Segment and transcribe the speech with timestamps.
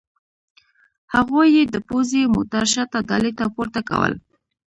[1.13, 4.13] هغوی یې د پوځي موټر شاته ډالې ته پورته کول